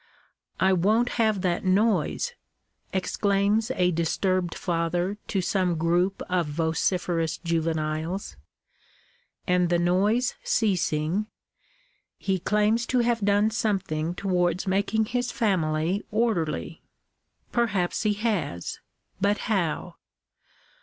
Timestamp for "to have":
12.87-13.21